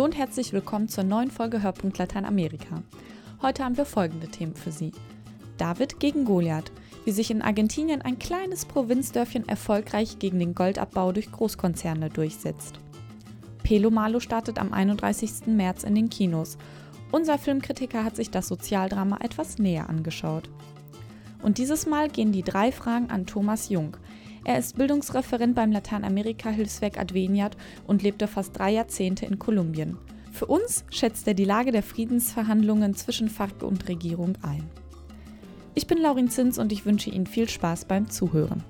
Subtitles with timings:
[0.00, 2.82] Hallo und herzlich willkommen zur neuen Folge Hörpunkt Lateinamerika.
[3.42, 4.92] Heute haben wir folgende Themen für Sie.
[5.58, 6.72] David gegen Goliath,
[7.04, 12.80] wie sich in Argentinien ein kleines Provinzdörfchen erfolgreich gegen den Goldabbau durch Großkonzerne durchsetzt.
[13.62, 15.48] Pelo Malo startet am 31.
[15.48, 16.56] März in den Kinos.
[17.12, 20.48] Unser Filmkritiker hat sich das Sozialdrama etwas näher angeschaut.
[21.42, 23.98] Und dieses Mal gehen die drei Fragen an Thomas Jung.
[24.44, 29.98] Er ist Bildungsreferent beim Lateinamerika-Hilfswerk Adveniat und lebte fast drei Jahrzehnte in Kolumbien.
[30.32, 34.68] Für uns schätzt er die Lage der Friedensverhandlungen zwischen FARC und Regierung ein.
[35.74, 38.64] Ich bin Laurin Zins und ich wünsche Ihnen viel Spaß beim Zuhören.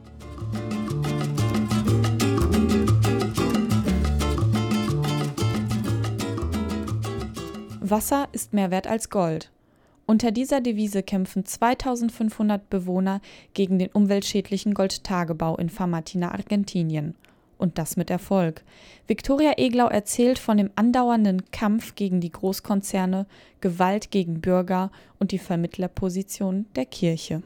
[7.80, 9.50] Wasser ist mehr wert als Gold.
[10.10, 13.20] Unter dieser Devise kämpfen 2500 Bewohner
[13.54, 17.14] gegen den umweltschädlichen Goldtagebau in Famatina, Argentinien.
[17.58, 18.64] Und das mit Erfolg.
[19.06, 23.26] Viktoria Eglau erzählt von dem andauernden Kampf gegen die Großkonzerne,
[23.60, 27.42] Gewalt gegen Bürger und die Vermittlerposition der Kirche.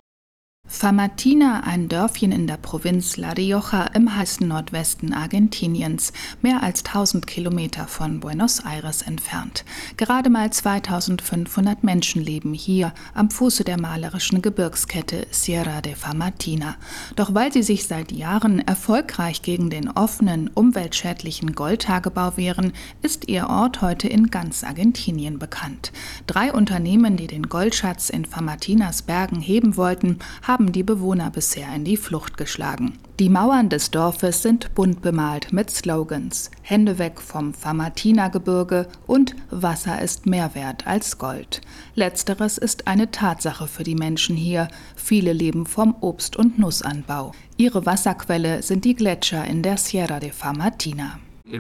[0.67, 7.27] Famatina, ein Dörfchen in der Provinz La Rioja im heißen Nordwesten Argentiniens, mehr als 1000
[7.27, 9.65] Kilometer von Buenos Aires entfernt.
[9.99, 16.77] Gerade mal 2500 Menschen leben hier am Fuße der malerischen Gebirgskette Sierra de Famatina.
[17.15, 23.49] Doch weil sie sich seit Jahren erfolgreich gegen den offenen, umweltschädlichen Goldtagebau wehren, ist ihr
[23.49, 25.93] Ort heute in ganz Argentinien bekannt.
[26.27, 31.75] Drei Unternehmen, die den Goldschatz in Famatinas Bergen heben wollten, haben haben die Bewohner bisher
[31.75, 32.93] in die Flucht geschlagen.
[33.19, 40.01] Die Mauern des Dorfes sind bunt bemalt mit Slogans Hände weg vom Famatina-Gebirge und Wasser
[40.01, 41.61] ist mehr wert als Gold.
[41.97, 44.69] Letzteres ist eine Tatsache für die Menschen hier.
[44.95, 47.33] Viele leben vom Obst- und Nussanbau.
[47.57, 51.19] Ihre Wasserquelle sind die Gletscher in der Sierra de Famatina.
[51.47, 51.59] Die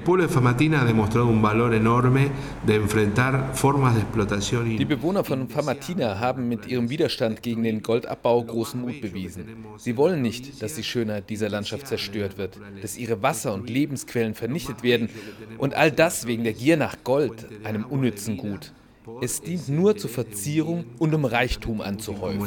[4.87, 9.45] Bewohner von Famatina haben mit ihrem Widerstand gegen den Goldabbau großen Mut bewiesen.
[9.77, 14.33] Sie wollen nicht, dass die Schönheit dieser Landschaft zerstört wird, dass ihre Wasser- und Lebensquellen
[14.33, 15.11] vernichtet werden
[15.59, 18.73] und all das wegen der Gier nach Gold, einem unnützen Gut.
[19.21, 22.41] Es dient nur zur Verzierung und um Reichtum anzuhäufen.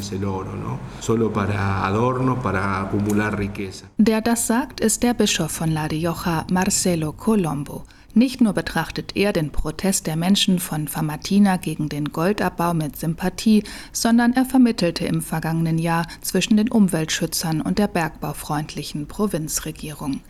[3.98, 7.84] Der das sagt, ist der Bischof von La Rioja, Marcelo Colombo.
[8.18, 13.64] Nicht nur betrachtet er den Protest der Menschen von Famatina gegen den Goldabbau mit Sympathie,
[13.92, 20.22] sondern er vermittelte im vergangenen Jahr zwischen den Umweltschützern und der bergbaufreundlichen Provinzregierung.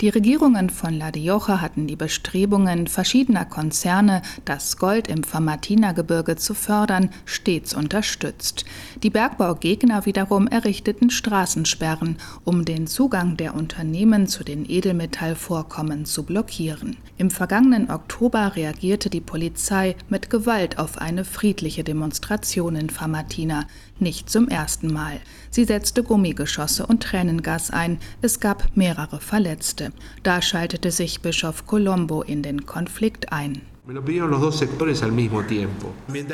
[0.00, 6.52] Die Regierungen von La Rioja hatten die Bestrebungen verschiedener Konzerne, das Gold im Famatina-Gebirge zu
[6.52, 8.64] fördern, stets unterstützt.
[9.04, 16.96] Die Bergbaugegner wiederum errichteten Straßensperren, um den Zugang der Unternehmen zu den Edelmetallvorkommen zu blockieren.
[17.18, 23.66] Im vergangenen Oktober reagierte die Polizei mit Gewalt auf eine friedliche Demonstration in Famatina,
[23.98, 25.20] nicht zum ersten Mal.
[25.50, 29.92] Sie setzte Gummigeschosse und Tränengas ein, es gab mehrere Verletzte.
[30.22, 33.60] Da schaltete sich Bischof Colombo in den Konflikt ein.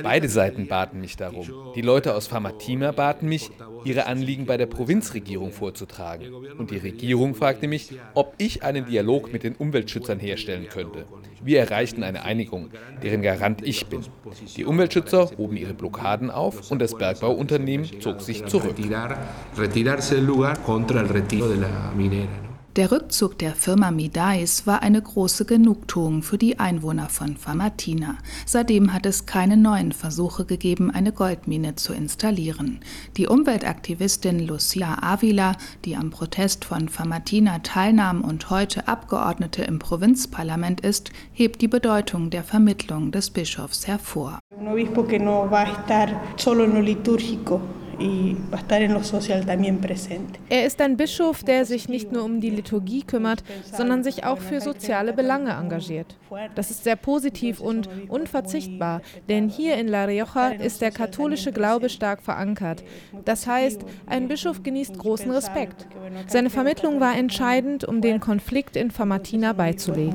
[0.02, 1.46] Beide Seiten baten mich darum.
[1.74, 3.50] Die Leute aus Famatima baten mich,
[3.84, 6.32] ihre Anliegen bei der Provinzregierung vorzutragen.
[6.56, 11.04] Und die Regierung fragte mich, ob ich einen Dialog mit den Umweltschützern herstellen könnte.
[11.44, 12.70] Wir erreichten eine Einigung,
[13.02, 14.00] deren Garant ich bin.
[14.56, 18.76] Die Umweltschützer hoben ihre Blockaden auf und das Bergbauunternehmen zog sich zurück.
[22.76, 28.16] Der Rückzug der Firma Midais war eine große Genugtuung für die Einwohner von Famatina.
[28.46, 32.80] Seitdem hat es keine neuen Versuche gegeben, eine Goldmine zu installieren.
[33.18, 40.80] Die Umweltaktivistin Lucia Avila, die am Protest von Famatina teilnahm und heute Abgeordnete im Provinzparlament
[40.80, 44.38] ist, hebt die Bedeutung der Vermittlung des Bischofs hervor.
[44.58, 46.72] Un obispo que no va a estar solo en
[50.48, 53.42] er ist ein Bischof, der sich nicht nur um die Liturgie kümmert,
[53.72, 56.16] sondern sich auch für soziale Belange engagiert.
[56.54, 61.88] Das ist sehr positiv und unverzichtbar, denn hier in La Rioja ist der katholische Glaube
[61.88, 62.82] stark verankert.
[63.24, 65.86] Das heißt, ein Bischof genießt großen Respekt.
[66.26, 70.14] Seine Vermittlung war entscheidend, um den Konflikt in Famatina beizulegen.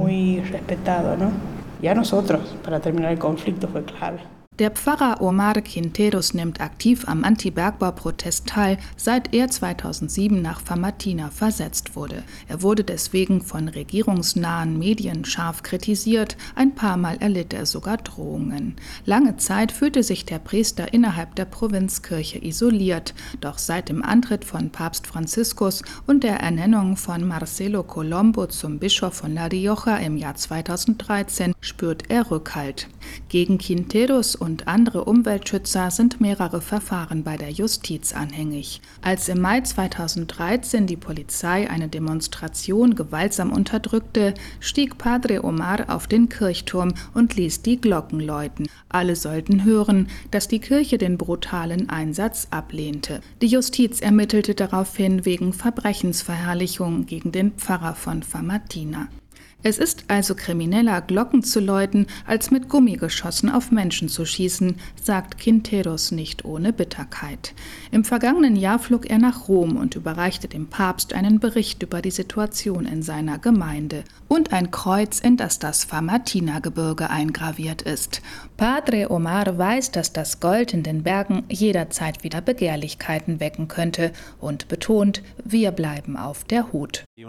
[1.79, 4.19] Y a nosotros, para terminar el conflicto, fue clave.
[4.59, 11.95] Der Pfarrer Omar Quinteros nimmt aktiv am Anti-Bergbau-Protest teil, seit er 2007 nach Famatina versetzt
[11.95, 12.23] wurde.
[12.47, 18.77] Er wurde deswegen von regierungsnahen Medien scharf kritisiert, ein paar Mal erlitt er sogar Drohungen.
[19.05, 24.71] Lange Zeit fühlte sich der Priester innerhalb der Provinzkirche isoliert, doch seit dem Antritt von
[24.71, 30.33] Papst Franziskus und der Ernennung von Marcelo Colombo zum Bischof von La Rioja im Jahr
[30.33, 32.87] 2013 spürt er Rückhalt.
[33.29, 38.81] Gegen Quinteros und andere Umweltschützer sind mehrere Verfahren bei der Justiz anhängig.
[39.01, 46.29] Als im Mai 2013 die Polizei eine Demonstration gewaltsam unterdrückte, stieg Padre Omar auf den
[46.29, 48.69] Kirchturm und ließ die Glocken läuten.
[48.87, 53.19] Alle sollten hören, dass die Kirche den brutalen Einsatz ablehnte.
[53.41, 59.09] Die Justiz ermittelte daraufhin wegen Verbrechensverherrlichung gegen den Pfarrer von Famatina.
[59.69, 65.39] Es ist also krimineller, Glocken zu läuten, als mit Gummigeschossen auf Menschen zu schießen, sagt
[65.39, 67.53] Quinteros nicht ohne Bitterkeit.
[67.91, 72.11] Im vergangenen Jahr flog er nach Rom und überreichte dem Papst einen Bericht über die
[72.11, 78.21] Situation in seiner Gemeinde und ein Kreuz, in das das Famatina-Gebirge eingraviert ist.
[78.57, 84.67] Padre Omar weiß, dass das Gold in den Bergen jederzeit wieder Begehrlichkeiten wecken könnte und
[84.67, 87.03] betont, wir bleiben auf der Hut.
[87.15, 87.27] Wir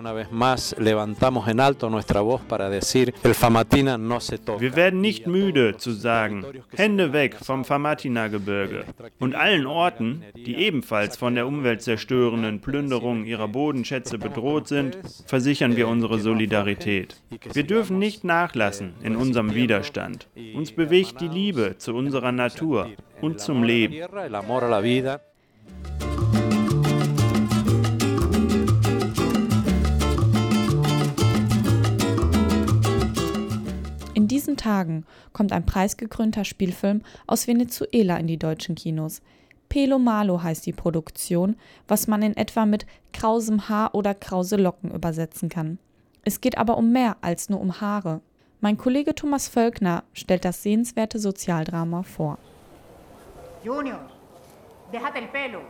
[4.76, 8.84] werden nicht müde zu sagen, Hände weg vom Famatina-Gebirge
[9.18, 14.96] und allen Orten, die ebenfalls von der umweltzerstörenden Plünderung ihrer Bodenschätze bedroht sind,
[15.26, 17.20] versichern wir unsere Solidarität.
[17.52, 20.26] Wir dürfen nicht nachlassen in unserem Widerstand.
[20.54, 23.94] Uns bewegt die Liebe zu unserer Natur und zum Leben.
[34.14, 39.22] In diesen Tagen kommt ein preisgekrönter Spielfilm aus Venezuela in die deutschen Kinos.
[39.68, 41.56] Pelo Malo heißt die Produktion,
[41.86, 45.78] was man in etwa mit krausem Haar oder krause Locken übersetzen kann.
[46.24, 48.20] Es geht aber um mehr als nur um Haare.
[48.60, 52.38] Mein Kollege Thomas Völkner stellt das sehenswerte Sozialdrama vor.
[53.62, 54.00] Junior,
[54.92, 55.60] déjate el pelo.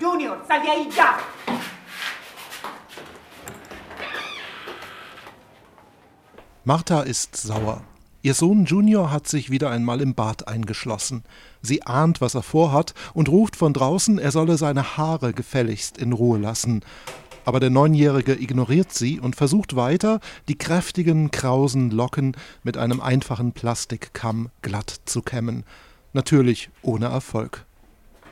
[0.00, 1.18] Junior, sal de ahí ya.
[6.64, 7.82] Martha ist sauer.
[8.22, 11.24] Ihr Sohn Junior hat sich wieder einmal im Bad eingeschlossen.
[11.60, 16.12] Sie ahnt, was er vorhat und ruft von draußen, er solle seine Haare gefälligst in
[16.12, 16.82] Ruhe lassen.
[17.48, 23.52] Aber der Neunjährige ignoriert sie und versucht weiter, die kräftigen, krausen Locken mit einem einfachen
[23.52, 25.64] Plastikkamm glatt zu kämmen.
[26.12, 27.64] Natürlich ohne Erfolg.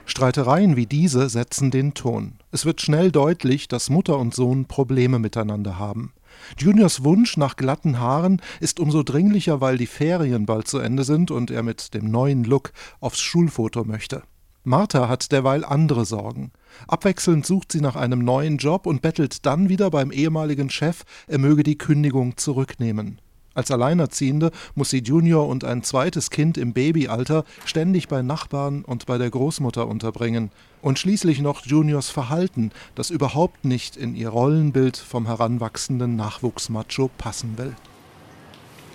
[0.05, 2.35] Streitereien wie diese setzen den Ton.
[2.53, 6.13] Es wird schnell deutlich, dass Mutter und Sohn Probleme miteinander haben.
[6.59, 11.31] Juniors Wunsch nach glatten Haaren ist umso dringlicher, weil die Ferien bald zu Ende sind
[11.31, 14.25] und er mit dem neuen Look aufs Schulfoto möchte.
[14.67, 16.51] Martha hat derweil andere Sorgen.
[16.89, 21.39] Abwechselnd sucht sie nach einem neuen Job und bettelt dann wieder beim ehemaligen Chef, er
[21.39, 23.21] möge die Kündigung zurücknehmen.
[23.55, 29.07] Als Alleinerziehende muss sie Junior und ein zweites Kind im Babyalter ständig bei Nachbarn und
[29.07, 30.51] bei der Großmutter unterbringen.
[30.83, 37.57] Und schließlich noch Juniors Verhalten, das überhaupt nicht in ihr Rollenbild vom heranwachsenden Nachwuchsmacho passen
[37.57, 37.77] will.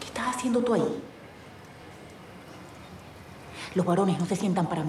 [0.01, 0.75] ¿Qué estás haciendo tú
[3.85, 4.83] varones no se sientan para.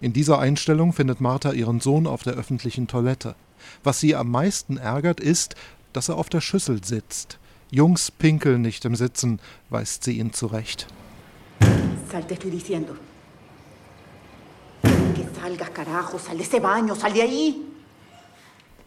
[0.00, 3.34] In dieser Einstellung findet Martha ihren Sohn auf der öffentlichen Toilette.
[3.82, 5.54] Was sie am meisten ärgert, ist,
[5.94, 7.38] dass er auf der Schüssel sitzt.
[7.70, 9.40] Jungs pinkeln nicht im Sitzen,
[9.70, 10.86] weist sie ihn zurecht.
[12.12, 12.94] Sal, te estoy diciendo.
[14.82, 17.56] Que salgas, carajo, sal de ese baño, sal de ahí.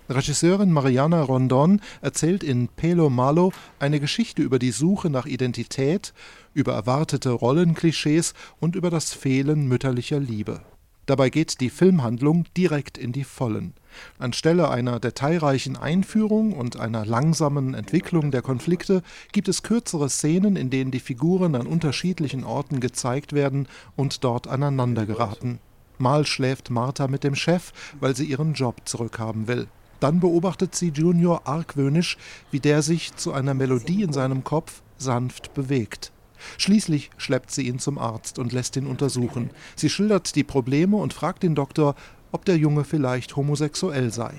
[0.10, 6.14] Regisseurin Mariana Rondon erzählt in Pelo Malo eine Geschichte über die Suche nach Identität,
[6.54, 10.62] über erwartete Rollenklischees und über das Fehlen mütterlicher Liebe.
[11.10, 13.74] Dabei geht die Filmhandlung direkt in die Vollen.
[14.20, 19.02] Anstelle einer detailreichen Einführung und einer langsamen Entwicklung der Konflikte
[19.32, 24.48] gibt es kürzere Szenen, in denen die Figuren an unterschiedlichen Orten gezeigt werden und dort
[24.48, 25.58] aneinander geraten.
[25.98, 29.68] Mal schläft Martha mit dem Chef, weil sie ihren Job zurückhaben will.
[30.00, 32.20] Dann beobachtet sie Junior argwöhnisch,
[32.52, 36.12] wie der sich zu einer Melodie in seinem Kopf sanft bewegt.
[36.58, 39.50] Schließlich schleppt sie ihn zum Arzt und lässt ihn untersuchen.
[39.76, 41.96] Sie schildert die Probleme und fragt den Doktor,
[42.32, 44.34] ob der Junge vielleicht homosexuell sei.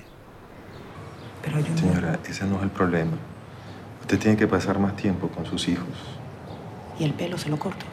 [1.76, 3.16] Señora, ese no es el problema.
[4.02, 5.88] Usted tiene que pasar más tiempo con sus hijos.
[6.98, 7.86] ¿Y el pelo se lo corto?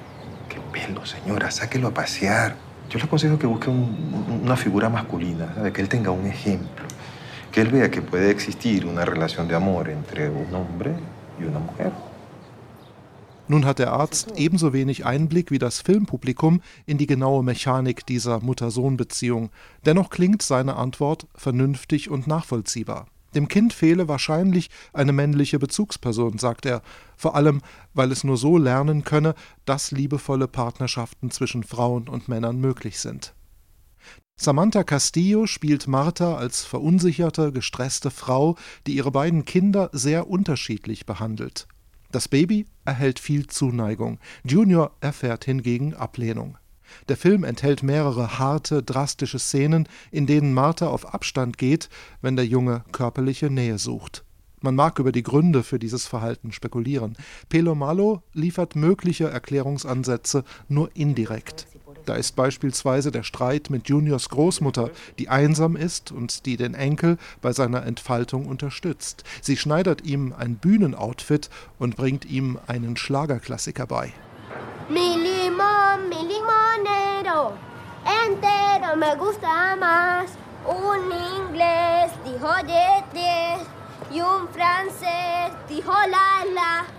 [0.49, 1.49] ¿Qué pelo, señora?
[1.49, 2.55] Sáquelo a pasear.
[2.89, 5.71] Yo le aconsejo que busque un, una figura masculina, ¿sabe?
[5.73, 6.85] que él tenga un ejemplo,
[7.51, 10.93] que él vea que puede existir una relación de amor entre un hombre
[11.39, 11.91] y una mujer.
[13.49, 18.41] Nun hat der Arzt ebenso wenig Einblick wie das Filmpublikum in die genaue Mechanik dieser
[18.41, 19.51] Mutter-Sohn-Beziehung.
[19.85, 23.07] Dennoch klingt seine Antwort vernünftig und nachvollziehbar.
[23.35, 26.81] Dem Kind fehle wahrscheinlich eine männliche Bezugsperson, sagt er,
[27.15, 27.61] vor allem
[27.93, 29.33] weil es nur so lernen könne,
[29.65, 33.33] dass liebevolle Partnerschaften zwischen Frauen und Männern möglich sind.
[34.39, 41.67] Samantha Castillo spielt Martha als verunsicherte, gestresste Frau, die ihre beiden Kinder sehr unterschiedlich behandelt.
[42.17, 46.57] Das Baby erhält viel Zuneigung, Junior erfährt hingegen Ablehnung.
[47.09, 51.89] Der Film enthält mehrere harte, drastische Szenen, in denen Martha auf Abstand geht,
[52.23, 54.25] wenn der Junge körperliche Nähe sucht.
[54.61, 57.15] Man mag über die Gründe für dieses Verhalten spekulieren.
[57.49, 61.67] Pelo Malo liefert mögliche Erklärungsansätze nur indirekt.
[62.07, 67.17] Da ist beispielsweise der Streit mit Juniors Großmutter, die einsam ist und die den Enkel
[67.41, 69.25] bei seiner Entfaltung unterstützt.
[69.41, 74.13] Sie schneidert ihm ein Bühnenoutfit und bringt ihm einen Schlagerklassiker bei.
[74.87, 77.51] Mi limón, mi limonero,
[78.23, 80.31] entero me gusta más.
[80.65, 83.67] Un inglés dijo yes,
[84.13, 86.96] y un francés dijo la la.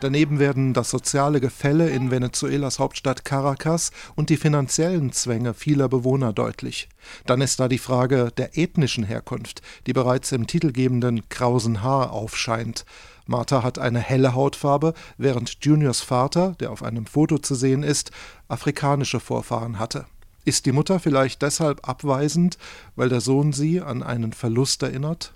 [0.00, 6.34] Daneben werden das soziale Gefälle in Venezuelas Hauptstadt Caracas und die finanziellen Zwänge vieler Bewohner
[6.34, 6.88] deutlich.
[7.24, 12.84] Dann ist da die Frage der ethnischen Herkunft, die bereits im titelgebenden krausen Haar aufscheint.
[13.26, 18.10] Martha hat eine helle Hautfarbe, während Juniors Vater, der auf einem Foto zu sehen ist,
[18.48, 20.04] afrikanische Vorfahren hatte.
[20.44, 22.58] Ist die Mutter vielleicht deshalb abweisend,
[22.96, 25.32] weil der Sohn sie an einen Verlust erinnert?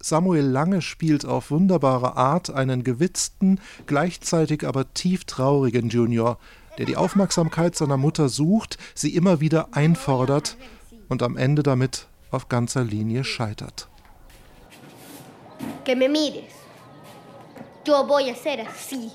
[0.00, 6.38] Samuel Lange spielt auf wunderbare Art einen gewitzten, gleichzeitig aber tief traurigen Junior,
[6.78, 10.56] der die Aufmerksamkeit seiner Mutter sucht, sie immer wieder einfordert
[11.08, 13.88] und am Ende damit auf ganzer Linie scheitert.
[15.84, 16.54] Que me mires.
[17.84, 19.10] Yo voy a ser así.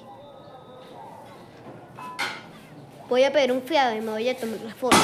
[3.07, 4.97] Voy a pedir un fiado y me voy a tomar la foto.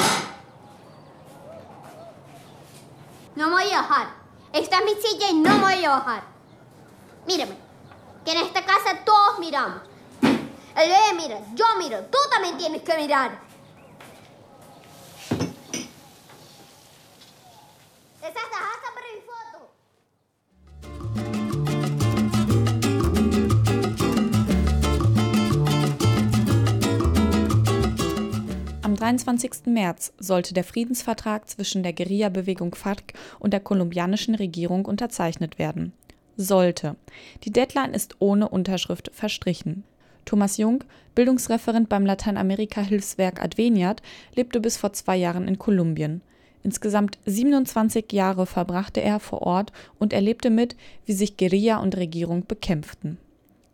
[3.36, 4.21] No me voy a dejar.
[4.52, 6.24] Esta es mi silla y no me voy a bajar.
[7.26, 7.56] Mírame,
[8.24, 9.82] que en esta casa todos miramos.
[10.22, 13.52] El bebé mira, yo miro, tú también tienes que mirar.
[29.02, 29.66] 23.
[29.66, 35.92] März sollte der Friedensvertrag zwischen der Guerilla-Bewegung FARC und der kolumbianischen Regierung unterzeichnet werden.
[36.36, 36.94] Sollte.
[37.42, 39.82] Die Deadline ist ohne Unterschrift verstrichen.
[40.24, 40.84] Thomas Jung,
[41.16, 44.02] Bildungsreferent beim Lateinamerika-Hilfswerk Adveniat,
[44.36, 46.20] lebte bis vor zwei Jahren in Kolumbien.
[46.62, 52.46] Insgesamt 27 Jahre verbrachte er vor Ort und erlebte mit, wie sich Guerilla und Regierung
[52.46, 53.18] bekämpften.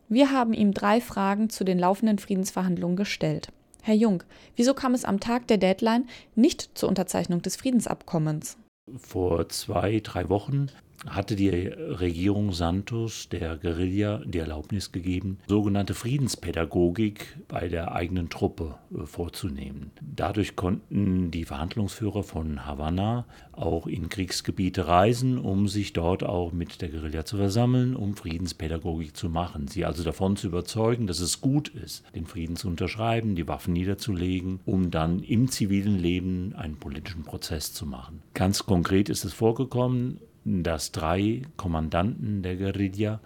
[0.07, 3.51] Wir haben ihm drei Fragen zu den laufenden Friedensverhandlungen gestellt.
[3.89, 4.21] Herr Jung,
[4.55, 6.05] wieso kam es am Tag der Deadline
[6.35, 8.55] nicht zur Unterzeichnung des Friedensabkommens?
[8.95, 10.67] Vor zwei, drei Wochen
[11.07, 18.75] hatte die Regierung Santos der Guerilla die Erlaubnis gegeben, sogenannte Friedenspädagogik bei der eigenen Truppe
[18.93, 19.91] äh, vorzunehmen.
[20.01, 26.81] Dadurch konnten die Verhandlungsführer von Havanna auch in Kriegsgebiete reisen, um sich dort auch mit
[26.81, 29.67] der Guerilla zu versammeln, um Friedenspädagogik zu machen.
[29.67, 33.73] Sie also davon zu überzeugen, dass es gut ist, den Frieden zu unterschreiben, die Waffen
[33.73, 38.21] niederzulegen, um dann im zivilen Leben einen politischen Prozess zu machen.
[38.33, 43.19] Ganz konkret ist es vorgekommen, dass drei Kommandanten der Guerilla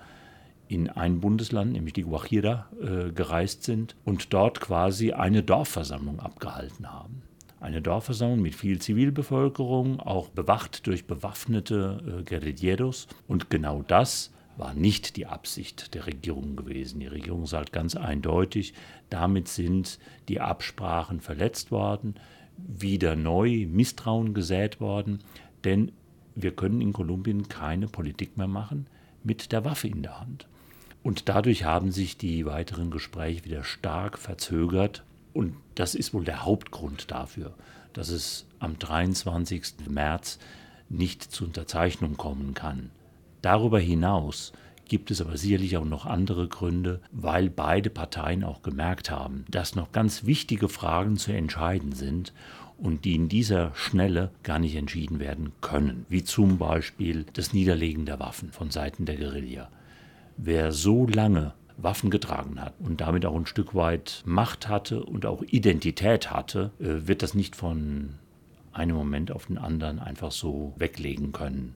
[0.68, 6.92] in ein Bundesland, nämlich die Guajira, äh, gereist sind und dort quasi eine Dorfversammlung abgehalten
[6.92, 7.22] haben.
[7.60, 13.08] Eine Dorfversammlung mit viel Zivilbevölkerung, auch bewacht durch bewaffnete äh, Guerilleros.
[13.28, 17.00] Und genau das war nicht die Absicht der Regierung gewesen.
[17.00, 18.74] Die Regierung sagt ganz eindeutig,
[19.10, 22.16] damit sind die Absprachen verletzt worden,
[22.58, 25.20] wieder neu Misstrauen gesät worden,
[25.64, 25.92] denn
[26.36, 28.88] wir können in Kolumbien keine Politik mehr machen
[29.24, 30.48] mit der Waffe in der Hand.
[31.02, 35.04] Und dadurch haben sich die weiteren Gespräche wieder stark verzögert.
[35.34, 37.54] Und das ist wohl der Hauptgrund dafür,
[37.92, 39.90] dass es am 23.
[39.90, 40.40] März
[40.90, 42.90] nicht zur Unterzeichnung kommen kann.
[43.42, 44.54] Darüber hinaus
[44.86, 49.76] gibt es aber sicherlich auch noch andere Gründe, weil beide Parteien auch gemerkt haben, dass
[49.76, 52.34] noch ganz wichtige Fragen zu entscheiden sind
[52.78, 58.06] und die in dieser Schnelle gar nicht entschieden werden können, wie zum Beispiel das Niederlegen
[58.06, 59.70] der Waffen von Seiten der Guerilla.
[60.38, 65.26] Wer so lange Waffen getragen hat und damit auch ein Stück weit Macht hatte und
[65.26, 68.16] auch Identität hatte, äh, wird das nicht von
[68.72, 71.76] einem Moment auf den anderen einfach so weglegen können.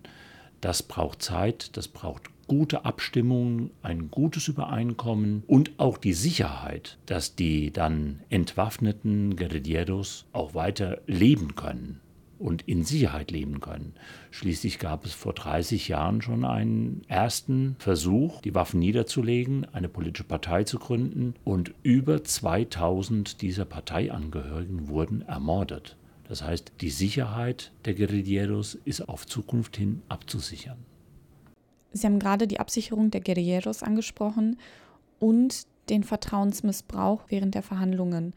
[0.61, 7.35] Das braucht Zeit, das braucht gute Abstimmung, ein gutes Übereinkommen und auch die Sicherheit, dass
[7.35, 11.99] die dann entwaffneten Guerilleros auch weiter leben können
[12.39, 13.93] und in Sicherheit leben können.
[14.31, 20.23] Schließlich gab es vor 30 Jahren schon einen ersten Versuch, die Waffen niederzulegen, eine politische
[20.23, 25.97] Partei zu gründen und über 2000 dieser Parteiangehörigen wurden ermordet.
[26.27, 30.77] Das heißt, die Sicherheit der Guerilleros ist auf Zukunft hin abzusichern.
[31.93, 34.57] Sie haben gerade die Absicherung der Guerilleros angesprochen
[35.19, 38.33] und den Vertrauensmissbrauch während der Verhandlungen.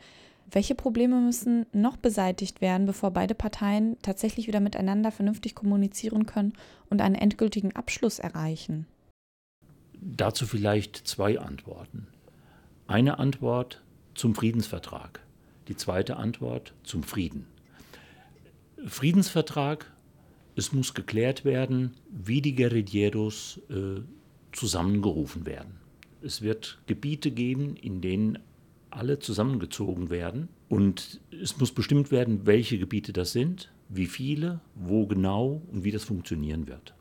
[0.53, 6.55] Welche Probleme müssen noch beseitigt werden, bevor beide Parteien tatsächlich wieder miteinander vernünftig kommunizieren können
[6.89, 8.87] und einen endgültigen Abschluss erreichen?
[10.01, 12.07] Dazu vielleicht zwei Antworten.
[12.87, 13.83] Eine Antwort
[14.15, 15.21] zum Friedensvertrag,
[15.69, 17.47] die zweite Antwort zum Frieden.
[18.87, 19.93] Friedensvertrag,
[20.57, 24.01] es muss geklärt werden, wie die Guerilleros äh,
[24.53, 25.75] zusammengerufen werden.
[26.23, 28.39] Es wird Gebiete geben, in denen
[28.91, 30.49] alle zusammengezogen werden.
[30.69, 35.91] Und es muss bestimmt werden, welche Gebiete das sind, wie viele, wo genau und wie
[35.91, 36.95] das funktionieren wird.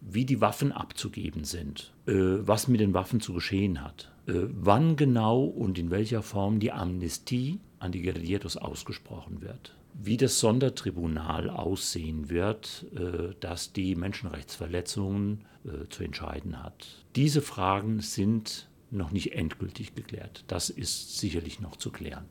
[0.00, 4.96] Wie die Waffen abzugeben sind, äh, was mit den Waffen zu geschehen hat, äh, wann
[4.96, 11.48] genau und in welcher Form die Amnestie an die Guerilleros ausgesprochen wird, wie das Sondertribunal
[11.48, 17.04] aussehen wird, äh, das die Menschenrechtsverletzungen äh, zu entscheiden hat.
[17.16, 20.44] Diese Fragen sind noch nicht endgültig geklärt.
[20.48, 22.26] Das ist sicherlich noch zu klären.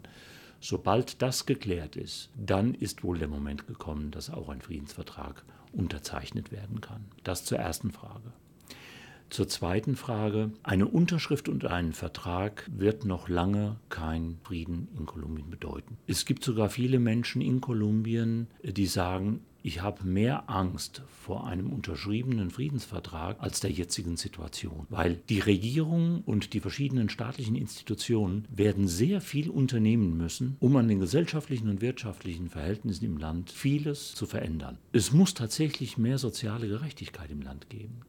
[0.60, 5.44] Sobald das geklärt ist, dann ist wohl der Moment gekommen, dass auch ein Friedensvertrag
[5.74, 7.06] unterzeichnet werden kann.
[7.24, 8.32] Das zur ersten Frage.
[9.34, 10.52] Zur zweiten Frage.
[10.62, 15.98] Eine Unterschrift und ein Vertrag wird noch lange kein Frieden in Kolumbien bedeuten.
[16.06, 21.74] Es gibt sogar viele Menschen in Kolumbien, die sagen, ich habe mehr Angst vor einem
[21.74, 28.88] unterschriebenen Friedensvertrag als der jetzigen Situation, weil die Regierung und die verschiedenen staatlichen Institutionen werden
[28.88, 34.28] sehr viel unternehmen müssen, um an den gesellschaftlichen und wirtschaftlichen Verhältnissen im Land vieles zu
[34.28, 34.78] verändern.
[34.92, 38.02] Es muss tatsächlich mehr soziale Gerechtigkeit im Land geben.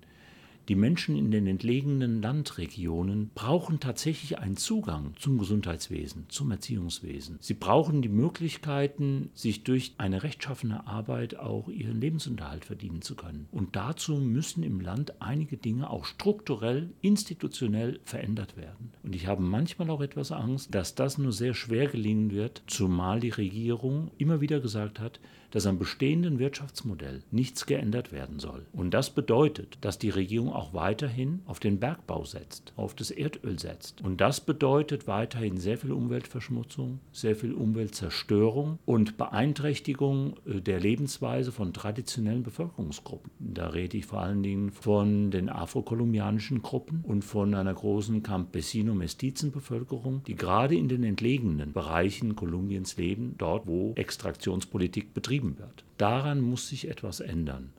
[0.68, 7.36] Die Menschen in den entlegenen Landregionen brauchen tatsächlich einen Zugang zum Gesundheitswesen, zum Erziehungswesen.
[7.40, 13.46] Sie brauchen die Möglichkeiten, sich durch eine rechtschaffene Arbeit auch ihren Lebensunterhalt verdienen zu können.
[13.52, 18.92] Und dazu müssen im Land einige Dinge auch strukturell, institutionell verändert werden.
[19.02, 23.20] Und ich habe manchmal auch etwas Angst, dass das nur sehr schwer gelingen wird, zumal
[23.20, 25.20] die Regierung immer wieder gesagt hat,
[25.54, 28.66] dass am bestehenden Wirtschaftsmodell nichts geändert werden soll.
[28.72, 33.60] Und das bedeutet, dass die Regierung auch weiterhin auf den Bergbau setzt, auf das Erdöl
[33.60, 34.02] setzt.
[34.02, 41.52] Und das bedeutet weiterhin sehr viel Umweltverschmutzung, sehr viel Umweltzerstörung und Beeinträchtigung äh, der Lebensweise
[41.52, 43.30] von traditionellen Bevölkerungsgruppen.
[43.38, 50.24] Da rede ich vor allen Dingen von den afrokolumbianischen Gruppen und von einer großen Campesino-Mestizen-Bevölkerung,
[50.26, 55.84] die gerade in den entlegenen Bereichen Kolumbiens leben, dort wo Extraktionspolitik betrieben betrieben wird.
[55.98, 57.72] Daran muss sich etwas ändern.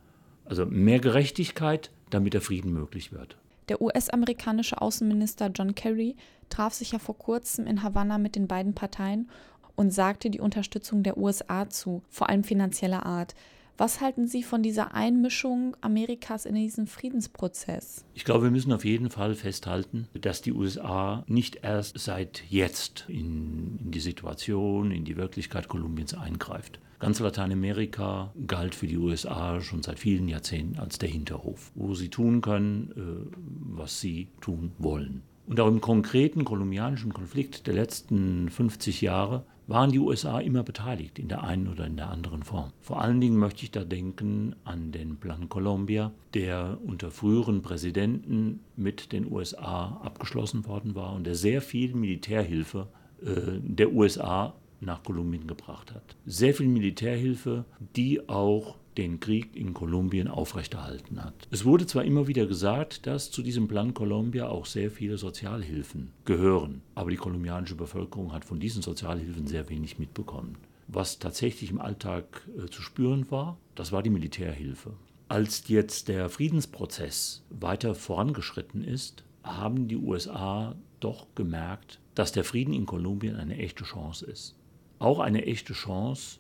[0.46, 3.38] Also mehr Gerechtigkeit, damit der Frieden möglich wird.
[3.68, 6.16] Der US-amerikanische Außenminister John Kerry
[6.50, 9.30] traf sich ja vor kurzem in Havanna mit den beiden Parteien
[9.76, 13.34] und sagte die Unterstützung der USA zu, vor allem finanzieller Art.
[13.78, 18.06] Was halten Sie von dieser Einmischung Amerikas in diesen Friedensprozess?
[18.14, 23.04] Ich glaube, wir müssen auf jeden Fall festhalten, dass die USA nicht erst seit jetzt
[23.10, 26.80] in, in die Situation, in die Wirklichkeit Kolumbiens eingreift.
[27.06, 32.10] Ganz Lateinamerika galt für die USA schon seit vielen Jahrzehnten als der Hinterhof, wo sie
[32.10, 33.38] tun können, äh,
[33.78, 35.22] was sie tun wollen.
[35.46, 41.20] Und auch im konkreten kolumbianischen Konflikt der letzten 50 Jahre waren die USA immer beteiligt
[41.20, 42.72] in der einen oder in der anderen Form.
[42.82, 48.62] Vor allen Dingen möchte ich da denken an den Plan Colombia, der unter früheren Präsidenten
[48.76, 52.88] mit den USA abgeschlossen worden war und der sehr viel Militärhilfe
[53.24, 56.16] äh, der USA nach Kolumbien gebracht hat.
[56.26, 61.34] Sehr viel Militärhilfe, die auch den Krieg in Kolumbien aufrechterhalten hat.
[61.52, 66.12] Es wurde zwar immer wieder gesagt, dass zu diesem Plan Colombia auch sehr viele Sozialhilfen
[66.24, 70.58] gehören, aber die kolumbianische Bevölkerung hat von diesen Sozialhilfen sehr wenig mitbekommen.
[70.88, 74.94] Was tatsächlich im Alltag äh, zu spüren war, das war die Militärhilfe.
[75.28, 82.74] Als jetzt der Friedensprozess weiter vorangeschritten ist, haben die USA doch gemerkt, dass der Frieden
[82.74, 84.56] in Kolumbien eine echte Chance ist
[85.00, 86.40] auch eine echte Chance,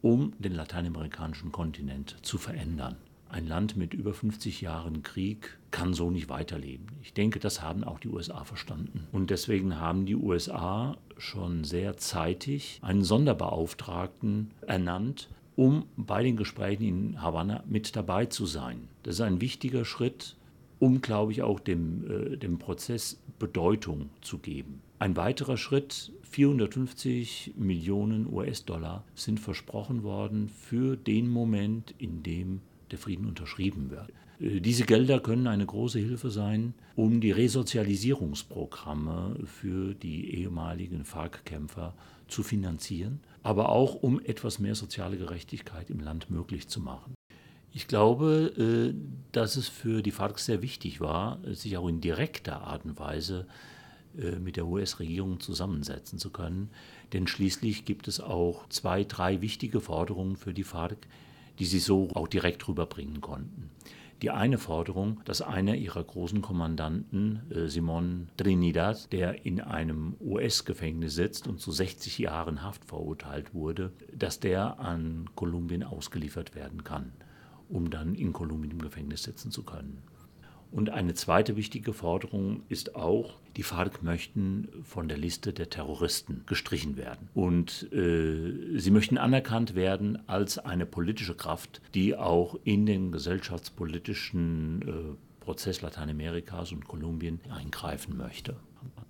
[0.00, 2.96] um den lateinamerikanischen Kontinent zu verändern.
[3.28, 6.86] Ein Land mit über 50 Jahren Krieg kann so nicht weiterleben.
[7.00, 9.06] Ich denke, das haben auch die USA verstanden.
[9.10, 16.82] Und deswegen haben die USA schon sehr zeitig einen Sonderbeauftragten ernannt, um bei den Gesprächen
[16.82, 18.88] in Havanna mit dabei zu sein.
[19.02, 20.36] Das ist ein wichtiger Schritt,
[20.82, 24.82] um, glaube ich, auch dem, äh, dem Prozess Bedeutung zu geben.
[24.98, 32.98] Ein weiterer Schritt, 450 Millionen US-Dollar sind versprochen worden für den Moment, in dem der
[32.98, 34.10] Frieden unterschrieben wird.
[34.40, 41.94] Äh, diese Gelder können eine große Hilfe sein, um die Resozialisierungsprogramme für die ehemaligen FARC-Kämpfer
[42.26, 47.14] zu finanzieren, aber auch um etwas mehr soziale Gerechtigkeit im Land möglich zu machen.
[47.74, 48.94] Ich glaube, äh,
[49.32, 53.46] dass es für die FARC sehr wichtig war, sich auch in direkter Art und Weise
[54.18, 56.70] äh, mit der US-Regierung zusammensetzen zu können.
[57.12, 60.98] Denn schließlich gibt es auch zwei, drei wichtige Forderungen für die FARC,
[61.58, 63.70] die sie so auch direkt rüberbringen konnten.
[64.20, 71.14] Die eine Forderung, dass einer ihrer großen Kommandanten, äh, Simon Trinidad, der in einem US-Gefängnis
[71.14, 77.12] sitzt und zu 60 Jahren Haft verurteilt wurde, dass der an Kolumbien ausgeliefert werden kann,
[77.72, 80.02] um dann in Kolumbien im Gefängnis sitzen zu können.
[80.70, 86.44] Und eine zweite wichtige Forderung ist auch, die FARC möchten von der Liste der Terroristen
[86.46, 87.28] gestrichen werden.
[87.34, 94.82] Und äh, sie möchten anerkannt werden als eine politische Kraft, die auch in den gesellschaftspolitischen
[94.82, 98.56] äh, Prozess Lateinamerikas und Kolumbien eingreifen möchte.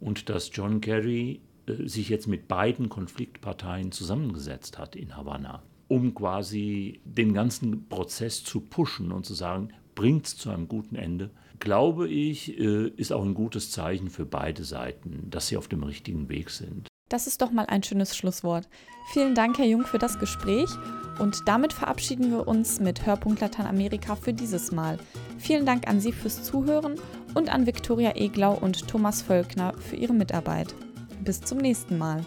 [0.01, 6.15] Und dass John Kerry äh, sich jetzt mit beiden Konfliktparteien zusammengesetzt hat in Havanna, um
[6.15, 11.29] quasi den ganzen Prozess zu pushen und zu sagen, bringt es zu einem guten Ende,
[11.59, 15.83] glaube ich, äh, ist auch ein gutes Zeichen für beide Seiten, dass sie auf dem
[15.83, 16.89] richtigen Weg sind.
[17.11, 18.71] Das ist doch mal ein schönes Schlusswort.
[19.13, 20.71] Vielen Dank, Herr Jung, für das Gespräch.
[21.19, 24.99] Und damit verabschieden wir uns mit Hörpunkt Lateinamerika für dieses Mal.
[25.37, 26.95] Vielen Dank an Sie fürs Zuhören
[27.35, 30.75] und an Viktoria Eglau und Thomas Völkner für ihre Mitarbeit.
[31.23, 32.25] Bis zum nächsten Mal.